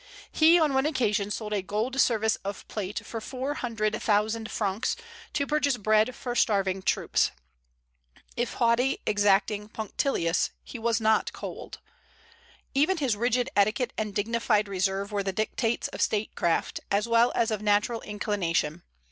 [0.31, 4.95] He on one occasion sold a gold service of plate for four hundred thousand francs,
[5.33, 7.29] to purchase bread for starving troops.
[8.35, 11.81] If haughty, exacting, punctilious, he was not cold.
[12.73, 17.51] Even his rigid etiquette and dignified reserve were the dictates of statecraft, as well as
[17.51, 18.81] of natural inclination.